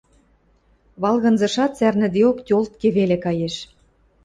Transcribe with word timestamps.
Валгынзышат 1.01 1.71
цӓрнӹдеок 1.77 2.37
тьолтке 2.47 2.87
веле 2.97 3.17
каеш. 3.25 3.55